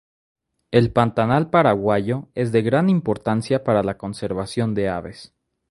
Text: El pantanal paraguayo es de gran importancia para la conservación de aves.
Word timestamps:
El 0.71 0.91
pantanal 0.91 1.51
paraguayo 1.51 2.29
es 2.33 2.51
de 2.51 2.63
gran 2.63 2.89
importancia 2.89 3.63
para 3.63 3.83
la 3.83 3.99
conservación 3.99 4.73
de 4.73 4.89
aves. 4.89 5.35